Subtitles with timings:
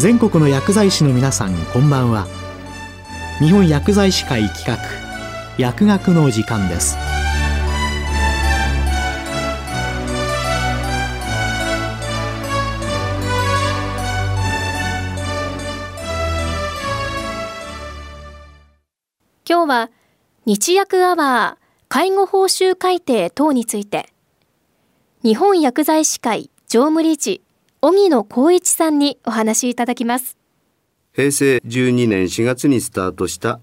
[0.00, 2.26] 全国の薬剤師の皆さんこんばんは。
[3.38, 4.78] 日本薬剤師会企画
[5.58, 6.96] 薬学の時間です。
[19.46, 19.90] 今日は
[20.46, 24.08] 日薬アワー介護報酬改定等について
[25.22, 27.42] 日本薬剤師会常務理事
[27.82, 30.38] 荻野光一さんにお話しいただきます
[31.12, 33.60] 平成12年4月にスタートした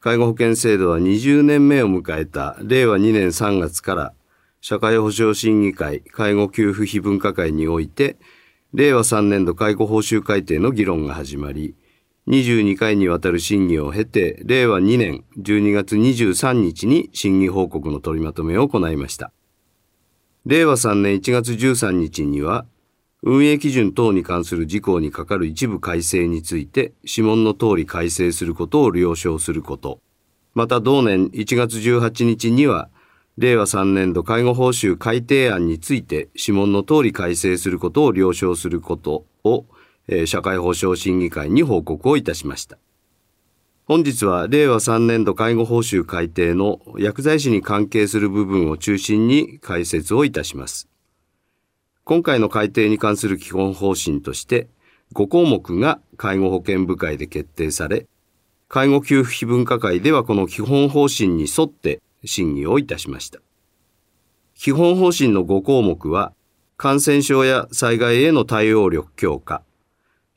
[0.00, 4.12] 介護保険制度は20年目を迎えた令和2年3月から
[4.60, 8.16] 社会保障審議会介護給付費分科会において
[8.72, 11.74] 令和3年度介護報酬改定の議論が始まり
[12.28, 19.32] 22回にわたる審議を経て、令和2年12月23日に審議報告の取りまとめを行いました。
[20.44, 22.66] 令和3年1月13日には、
[23.26, 30.00] 運営基準等に関する事項に係る一部改正について、指紋の通り改正することを了承すること。
[30.54, 32.88] また同年1月18日には、
[33.36, 39.66] 令和3年度介護報酬改定案について指紋の通り改正することを了承することを
[40.08, 42.78] え社会保障審議会に報告をいたしました。
[43.86, 50.88] 本日は令和3年度介護報酬改定の薬剤師に関係する部分を中心に解説をいたします。
[52.06, 54.68] 今回の改定に関する基本方針として
[55.12, 58.06] 5項目が介護保険部会で決定され、
[58.68, 63.40] 介護給付費分科会ではこの基本方針に沿って審議をいたしました。
[64.54, 66.32] 基本方針の5項目は、
[66.76, 69.64] 感染症や災害への対応力強化、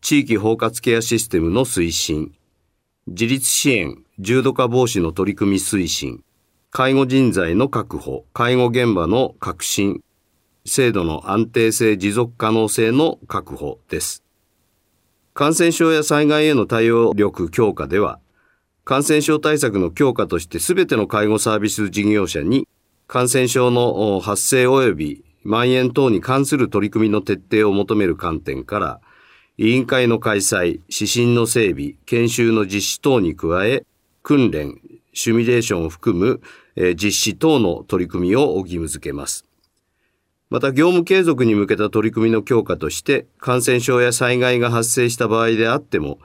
[0.00, 2.34] 地域包括ケアシステムの推進、
[3.06, 6.24] 自立支援、重度化防止の取り組み推進、
[6.72, 10.02] 介護人材の確保、介護現場の革新、
[10.64, 14.22] 制度の安定性持続可能性の確保です。
[15.34, 18.20] 感染症や災害への対応力強化では、
[18.84, 22.66] 感染症対策の強化としてすべての介護サービス事業者に
[23.06, 29.00] 感染症の発生及び蔓延等に関する取り組みの徹底を求める観点から、
[29.58, 33.84] 委員会の開催、指針の整備、研修の実施等に加え、
[34.22, 34.80] 訓練、
[35.12, 36.40] シミュレーションを含む、
[36.94, 39.44] 実施等の取り組みを義務付けます。
[40.52, 46.18] また業務継続に向けた取り組みの強化として、感染症や災害が発生した場合であっても、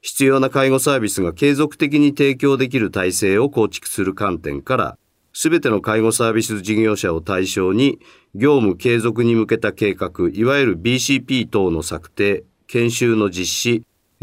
[0.00, 4.98] 必要な介護サービスが継続的に提供できる体制を構築する観点から、
[5.34, 7.98] すべての介護サービス事業者を対象に、
[8.34, 13.82] 業務継続に向けた計画、いわゆる BCP 等の策定、研修の実施、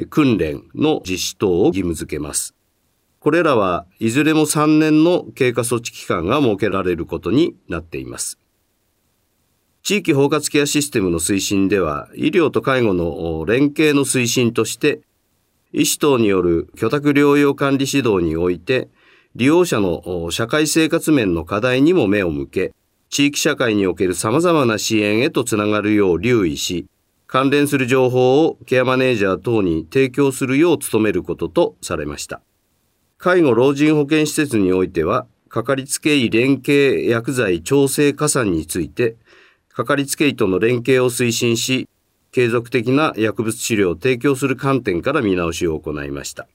[0.09, 2.55] 訓練の実施等を義務付けます。
[3.19, 8.40] これらはいずれも3年の経過措置期間が設けられることになっています。
[9.83, 15.01] 地域包括ケアシステムの推進では、医療と介護の連携の推進として、
[15.73, 18.89] 医師等による居宅療養管理指導において、
[19.35, 22.73] 利用者の社会生活面の課題にも目を向け、
[23.09, 26.85] 地域社会における様々な支援へとつながるよう留意し、
[27.25, 32.41] 関連する情報をケアマネージャー等に提供するよう努めることとされました。
[33.17, 39.15] 介護老人保健施設においては、かかりつけ医連携薬剤調整加算について、
[39.73, 41.87] かかりつけ医との連携を推進し、
[42.31, 46.47] 継続的な薬物治療を提供する観点から見直しを行いました。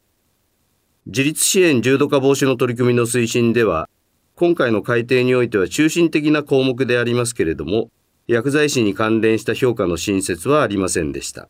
[1.07, 3.89] 自立支援重度化防止の取り組みの推進では、
[4.35, 7.91] 今回の改定においては中心的な項目でありますけれども、
[8.27, 11.49] 薬剤師に関連した評価の新設はありませんでした。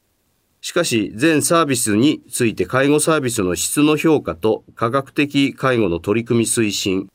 [0.60, 7.09] しかし、全サービスについて介護サービスの質の評価と科学的介護の取り組み推進、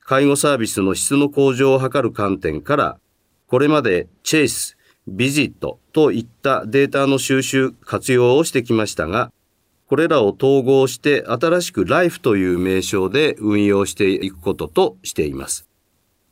[0.00, 2.98] 介護サービスの質の向上を図る観点から、
[3.50, 4.76] これまでチェイス、
[5.08, 9.32] ビジットといったデータの収集、活用をしてきましたが、
[9.88, 15.66] これらを統合して新しくライフという名称で運用していくこととしています。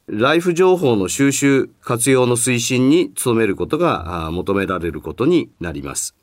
[0.06, 6.14] ライフ情報の収集、活用の推進に努めることが求められることになります。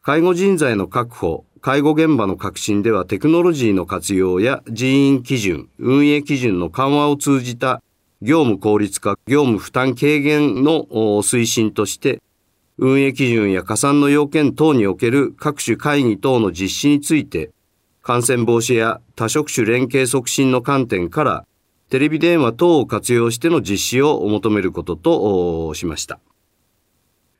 [0.00, 7.82] 介護人材の確保、介護現場の革新ではテクノロジーの活用や人員基準、運営基準の緩和を通じた
[8.24, 10.86] 業務効率化、業務負担軽減の
[11.22, 12.22] 推進として、
[12.78, 17.50] 運営基準や加算の要件等における各種会議等の実施について、
[18.00, 21.46] 感染防止や多職種連携促進の観点から
[21.90, 26.18] テレビ電話等を活用しての実施を求めることとしました。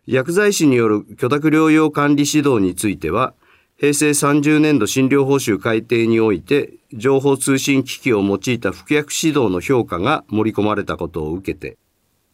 [0.07, 3.33] 薬剤師による居宅療養管理指導については、
[3.77, 11.77] 平成30年度診療報酬改定において、情報通信機器を用いた服薬指導の評価が盛り込まれたことを受けて、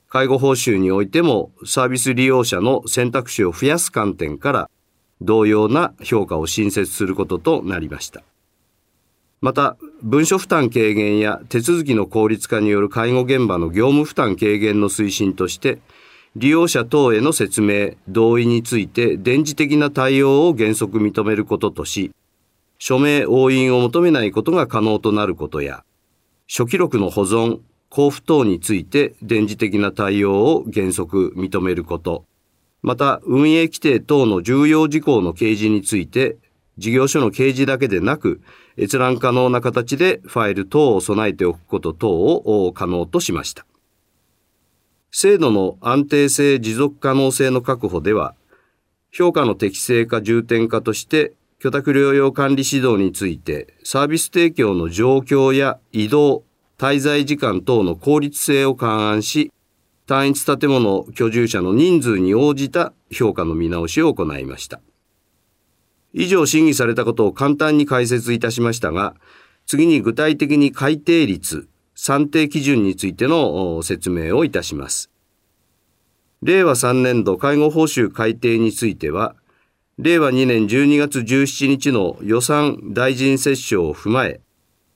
[0.08, 4.70] 介護報酬においてもサービス利用者の選択肢を増やす観点から
[5.22, 8.22] 同様な評価を新設することとなりました。
[9.40, 15.78] また、文書負担軽減や手続きの効率化による介護現場の業務負担軽減の推進として、
[16.36, 22.12] 利用者等への説明、同意について電磁的な対応を原則認めることとし、
[22.78, 25.84] 署名押印を求めないことが可能となることや、
[26.48, 27.58] 初記録の保存、
[27.90, 32.24] 交付等について電磁的な対応を原則認めること、
[32.82, 36.36] また運営規定等の重要事項の掲示について、
[36.78, 38.40] 事業所の掲示だけでなく、
[38.78, 43.66] 閲覧可能な形でファイル等を備えておくこと等を可能としました。
[45.12, 48.34] 制度の安定性持続可能性の確保では、
[49.10, 56.44] 評価の適正化重点化として居宅療養管理指導についてサービス提供の状況や移動、
[56.78, 59.52] 滞在時間等の効率性を勘案し、
[60.06, 64.80] 単一建物居住者の人数に応じた評価の見直しを行いました。
[66.12, 69.14] 以上審議されたことを簡単に解説いたしましたが、
[69.66, 71.68] 次に具体的に改定率、
[72.02, 75.10] 算定基準についての説明をいたします。
[76.40, 79.36] 令和3年度介護報酬改定については、
[79.98, 84.40] 令和2年12月17日の予算大臣折衝を踏まえ、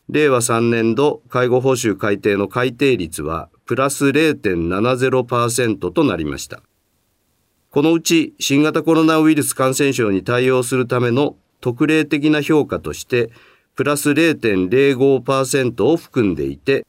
[0.08, 6.62] 令和3年度介護報酬改定の改定率はプラス0.70%となりました。
[7.68, 13.30] このうち新型コロナウイルス感染症に対応するための特例的な評価として
[13.74, 16.86] プラス0.05%を含んでいて、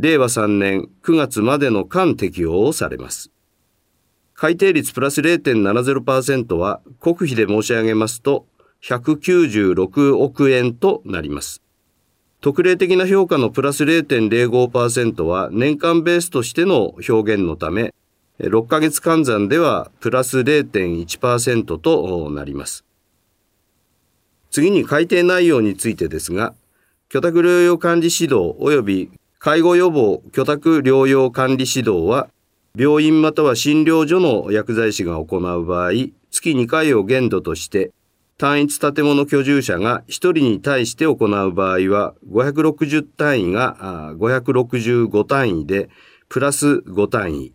[0.00, 3.32] 令和3年9月までの間適用をされます。
[4.32, 8.46] 改定率プラス0.70%は国費で申し上げますと
[8.84, 11.62] 196億円となります。
[12.40, 17.92] 特例的な評価のプラス0.05%は年間ベースとしての表現のため、
[18.38, 22.84] 6ヶ月換算ではプラス0.1%となります。
[24.52, 26.54] 次に改定内容についてですが、
[27.08, 32.28] 居宅療養管理指導及び介護予防居宅療養管理指導は
[32.78, 35.90] 病院または診療所の薬剤師が行う場合、
[36.30, 37.90] 月2回を限度として、
[38.36, 45.90] 単一建物居住者が1人に対して行う場合は、560単位が565単位で、
[46.28, 47.52] プラス5単位。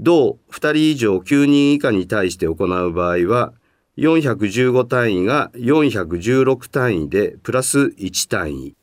[0.00, 3.52] 同2人以上9人以下に対して行う場合は、
[3.98, 8.76] 415単位が416単位で、プラス1単位。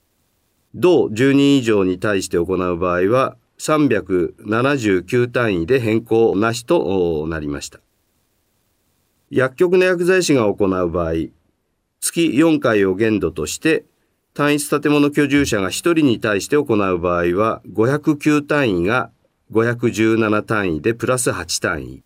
[0.76, 7.80] 同10人以上に対して行う場合は、379単位で変更なしとなりました。
[9.30, 11.14] 薬局の薬剤師が行う場合、
[12.00, 13.86] 月4回を限度として、
[14.34, 19.12] 単一建物居住者が1人に対して行う場合は、509単位が
[19.52, 22.04] 517単位でプラス8単位。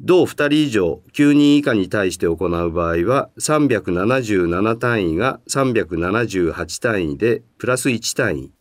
[0.00, 8.52] 同2人以上9人以下に対して行う場合は、377単位が378単位でプラス1単位。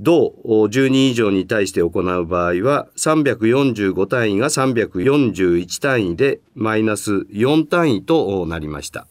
[0.00, 9.06] 同10人以上に対して行う場合は345単位が341単位でマイナス4単位となりました。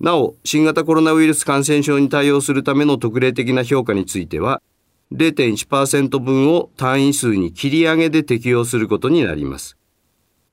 [0.00, 4.62] なお、新型コロナウイルス感染症に対応するための特例的な評価については、
[5.12, 9.76] 0.1%分を単位数に切り上げで適用することになります。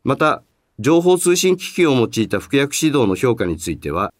[0.03, 0.43] また、
[0.79, 4.13] 情報通信機器を用いた服薬指導の評価については、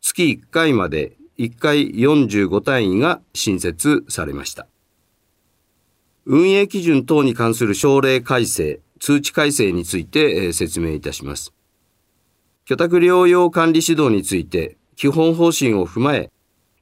[0.00, 4.66] 月1回まで1回45単位が新設されました。
[6.24, 11.54] 運営基準等に関する省令改正、通知改正について説明いたします。
[12.66, 16.30] 居宅療養管理指導について基本方針を踏まえ、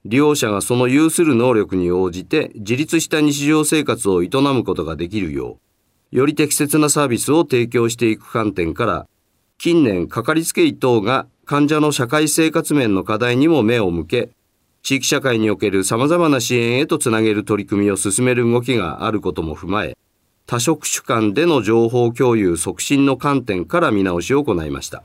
[0.08, 5.58] 利用者がその有する能力に応じて自立した日常生活を営むことができるよ
[6.12, 9.06] う、より適切なサービスを提供していく観点から、
[9.58, 14.30] 近年かかりつけ医等が患者の社会生活面の課題にも目を向け、
[14.82, 19.96] 地域社会における様々な支援へとつなげる取り組みを進める動きがあることも踏まえ、
[20.46, 25.02] 多職種間での情報共有促進の観点から見直しを行いました。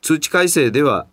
[0.00, 1.08] 通知改正では、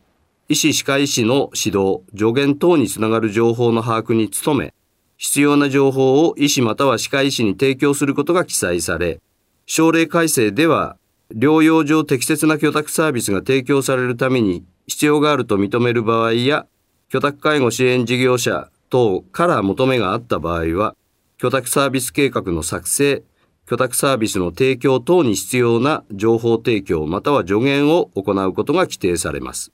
[0.47, 4.75] 医師・歯科医師の指導、助言等につながる情報の把握に努め、
[5.17, 9.21] 必要な情報を医師または歯科医師に提供することが記載され、
[9.65, 10.97] 省令改正では、
[11.33, 16.67] 療養上適切な居宅サービスが提供されるために必要があると認める場合や、
[17.11, 20.95] 居宅介護支援事業者等から求めがあった場合は、
[21.41, 23.23] 居宅サービス計画の作成、
[23.67, 29.71] 居宅サービスの提供等に必要な情報提供または助言を行うことが規定されます。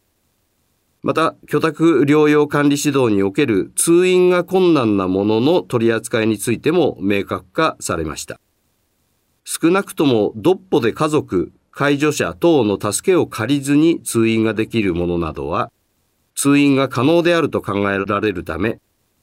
[1.03, 8.39] また、居宅療養管理指導における通院が困難なものの取り扱いについても明確化されました。
[9.43, 15.71] 少なくとも、独歩で家族、介助者等の助けを借りずに通院ができるものなどは、
[16.35, 18.79] 通院が可能であると考えられるため、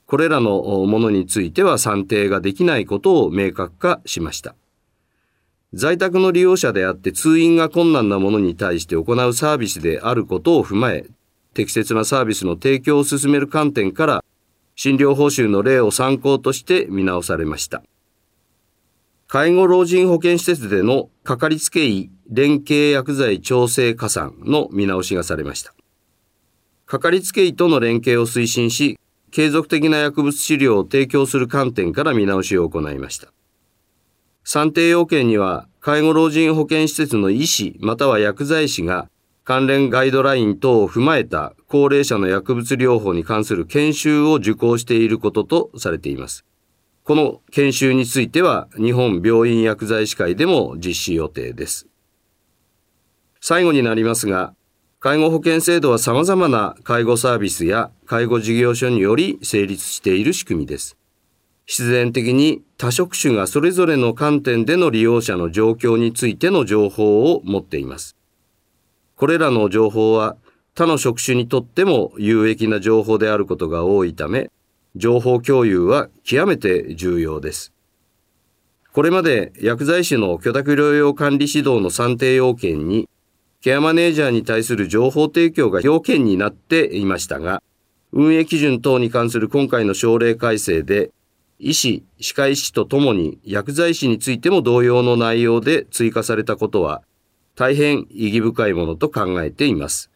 [0.06, 4.56] これらのものについては算定ができないことを明確化しました。
[5.74, 11.06] 在宅の利用者であって通院が困難なものに対して行うサービスであることを踏まえ、
[11.58, 14.24] 適切なサービスの提供を進める観点から、
[14.76, 17.82] 診療報酬の例を参考として見直されました。
[19.26, 25.74] 介護老人保健施設でのかかりつけ医連携薬剤調整加算の見直しがされました。
[26.86, 28.96] かかりつけ医との連携を推進し、
[29.32, 33.32] 継続的な薬物治療を提供する観点から見直しを行いました。
[34.44, 39.08] 算定要件には、介護老人保健施設の医師または薬剤師が
[39.48, 46.44] 関連ガイドライン等を踏まえた高齢者の薬物療法に関する研修を受講していることとされています。
[47.02, 51.86] この研修については日本病院薬剤師会でも実施予定です。
[53.40, 54.52] 最後になりますが、
[55.00, 60.98] 介護保険制度は様々な介護サービスや介護事業所により成立している仕組みです。
[61.64, 68.17] 必然的に多職種がそれぞれの観点での利用者の状況についての情報を持っています。
[69.18, 70.36] これらの情報は
[70.76, 74.48] 他の職種にとっても有益な情報であることが多いため、
[74.94, 77.72] 情報共有は極めて重要です。
[78.92, 83.08] これまで薬剤師の居宅療養管理指導の算定要件に、
[83.60, 87.60] ケアマネージャーに対する情報提供が要件になっていましたが、
[88.12, 91.10] 運営基準等に関する今回の省令改正で、
[91.58, 97.02] 医師、歯科医師とともに薬剤師についても同様の内容で追加されたことは、
[97.58, 100.12] 大変意義深いものと考えています。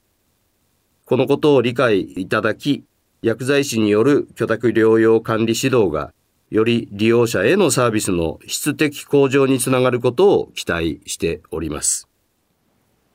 [1.07, 2.85] このことを理解いただき、
[3.21, 6.15] 薬剤師による居宅療養管理指導が、
[6.51, 12.07] より利用者へのサービスの質的向上につながることを期待しております。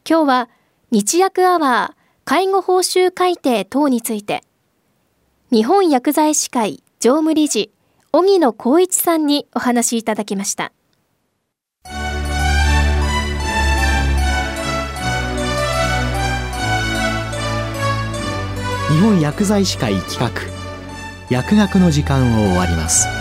[0.05, 0.49] 今日は、
[0.91, 4.43] 日薬アワー、介護報酬改定等について、
[5.53, 7.71] 日本薬剤師会常務理事、
[8.11, 10.73] 荻野光一さんにお話いただきました。
[18.97, 20.31] 日本薬剤師会企画。
[21.29, 23.16] 薬学の時間を終わります。